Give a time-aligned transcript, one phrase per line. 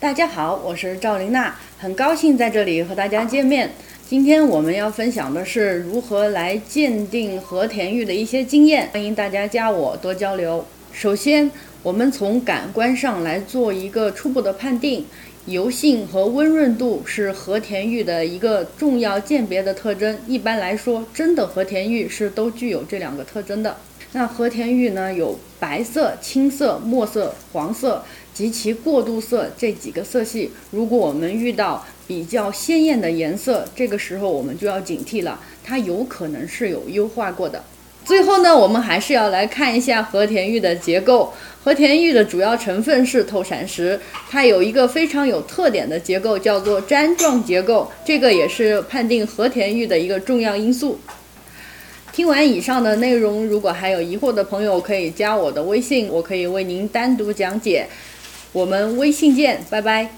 [0.00, 3.70] 大家好，我是赵琳娜，很高兴在这里和大家见面。
[4.06, 10.64] 今天我们要分享的是如何来鉴定和田玉的一些经验，欢迎大家加我多交流。
[10.92, 11.50] 首先，
[11.82, 15.04] 我们从感官上来做一个初步的判定，
[15.46, 20.18] 油性和温润度是和田玉的一个重要鉴别的特征。
[20.26, 23.76] 一般来说，真的和田玉是都具有这两个特征的。
[24.12, 28.02] 那和田玉呢，有白色、青色、墨色、黄色
[28.34, 30.50] 及其过渡色这几个色系。
[30.70, 37.62] 如果我们遇到比较鲜艳的颜色，这个时候我们就要警惕了，它有可能是有优化过的。
[38.08, 41.30] 最后呢，我们还是要来看一下和田玉的结构。
[41.62, 44.00] 和田玉的主要成分是透闪石，
[44.30, 50.98] 它有一个非常有特点的结构，叫做粘状结构，这个也是判定和田玉的一个重要因素。
[52.10, 57.86] 听完以上的内容，如果还有疑惑的朋友，可以加我的微信，我可以为您单独讲解。
[58.52, 60.08] 我们微信见，拜拜。